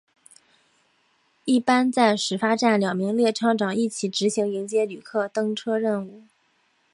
[1.45, 6.23] 一般在始发站两名列车长一起执行迎接旅客登车任务。